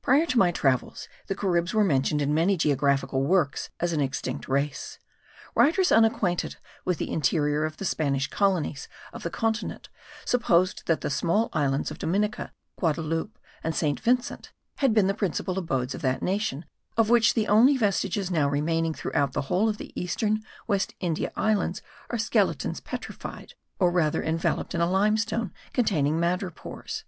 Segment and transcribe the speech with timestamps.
[0.00, 4.46] Prior to my travels, the Caribs were mentioned in many geographical works as an extinct
[4.48, 5.00] race.
[5.56, 9.88] Writers unacquainted with the interior of the Spanish colonies of the continent
[10.24, 13.98] supposed that the small islands of Dominica, Guadaloupe, and St.
[13.98, 16.64] Vincent had been the principal abodes of that nation
[16.96, 21.32] of which the only vestiges now remaining throughout the whole of the eastern West India
[21.34, 27.02] Islands are skeletons petrified, or rather enveloped in a limestone containing madrepores.